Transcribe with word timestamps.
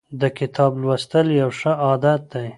د 0.21 0.23
کتاب 0.37 0.71
لوستل 0.81 1.27
یو 1.41 1.49
ښه 1.59 1.71
عادت 1.85 2.21
دی. 2.33 2.47